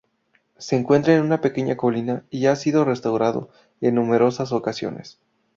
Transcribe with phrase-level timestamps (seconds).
[0.57, 3.51] Se encuentra en una pequeña colina y ha sido restaurado
[3.81, 5.19] en numerosas ocasiones.